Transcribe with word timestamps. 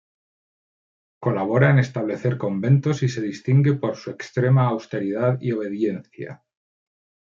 Colabora 1.25 1.67
en 1.69 1.77
establecer 1.79 2.39
conventos 2.39 3.03
y 3.03 3.07
se 3.07 3.21
distingue 3.21 3.73
por 3.75 3.97
su 3.97 4.09
extrema 4.09 4.65
austeridad 4.67 5.37
y 5.39 5.51
obediencia. 5.51 6.43